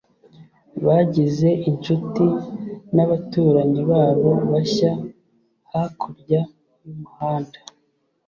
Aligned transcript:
bagize 0.85 1.49
inshuti 1.69 2.25
nabaturanyi 2.95 3.81
babo 3.91 4.29
bashya 4.51 4.91
hakurya 5.71 6.41
y'umuhanda 6.83 7.59